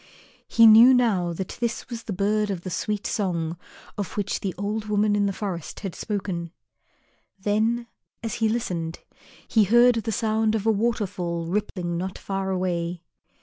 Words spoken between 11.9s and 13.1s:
not far away.